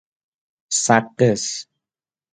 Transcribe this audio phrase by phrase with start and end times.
[0.83, 1.43] سقز